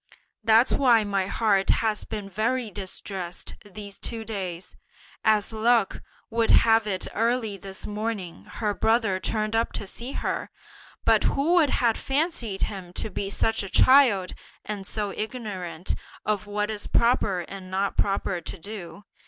[0.43, 4.75] That's why my heart has been very distressed these two days!
[5.23, 10.49] As luck would have it early this morning her brother turned up to see her,
[11.05, 14.33] but who would have fancied him to be such a child,
[14.65, 15.93] and so ignorant
[16.25, 19.03] of what is proper and not proper to do?